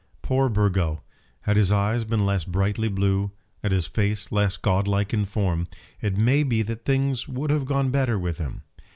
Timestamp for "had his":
1.41-1.71